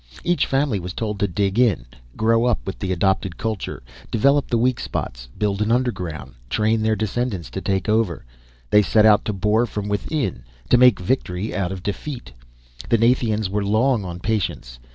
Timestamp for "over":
7.87-8.25